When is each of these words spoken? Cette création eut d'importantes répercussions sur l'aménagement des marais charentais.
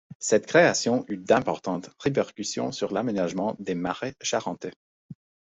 Cette 0.17 0.47
création 0.47 1.05
eut 1.09 1.17
d'importantes 1.17 1.91
répercussions 1.99 2.71
sur 2.71 2.91
l'aménagement 2.91 3.55
des 3.59 3.75
marais 3.75 4.15
charentais. 4.19 4.73